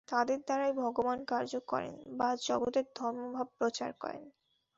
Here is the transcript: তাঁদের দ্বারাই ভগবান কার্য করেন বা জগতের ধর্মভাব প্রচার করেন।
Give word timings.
তাঁদের 0.07 0.39
দ্বারাই 0.39 0.73
ভগবান 0.75 1.19
কার্য 1.25 1.53
করেন 1.67 1.95
বা 2.17 2.29
জগতের 2.41 2.85
ধর্মভাব 2.95 3.47
প্রচার 3.57 3.91
করেন। 3.93 4.23